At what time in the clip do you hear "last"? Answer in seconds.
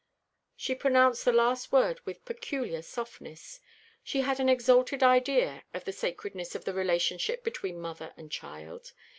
1.31-1.71